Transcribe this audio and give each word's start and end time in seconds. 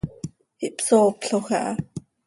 Ihpsooploj 0.67 1.33
aha. 1.59 1.63